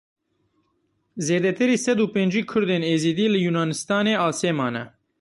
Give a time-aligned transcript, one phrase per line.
[1.25, 4.83] Zêdetirî sed û pêncî Kurdên Êzidî li Yunanistanê asê mane.